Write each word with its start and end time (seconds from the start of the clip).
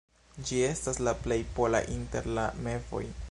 Ĝi 0.47 0.61
estas 0.69 0.99
la 1.09 1.13
plej 1.27 1.39
pola 1.59 1.83
inter 1.99 2.33
la 2.39 2.47
mevoj. 2.69 3.05